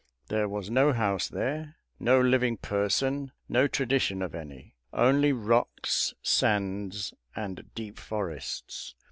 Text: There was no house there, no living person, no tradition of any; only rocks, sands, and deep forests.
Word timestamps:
There 0.29 0.49
was 0.49 0.71
no 0.71 0.93
house 0.93 1.27
there, 1.29 1.75
no 1.99 2.19
living 2.19 2.57
person, 2.57 3.33
no 3.47 3.67
tradition 3.67 4.23
of 4.23 4.33
any; 4.33 4.73
only 4.91 5.31
rocks, 5.31 6.15
sands, 6.23 7.13
and 7.35 7.69
deep 7.75 7.99
forests. 7.99 8.95